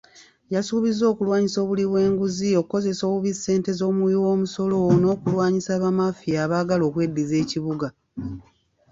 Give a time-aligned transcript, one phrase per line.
[0.53, 7.87] Yasuubizza okulwanyisa obuli bw'enguzi, okukozesa obubi ssente z'omuwi w'omusolo n'okulwanyisa bamaafiya abaagala okweddiza ekibuga.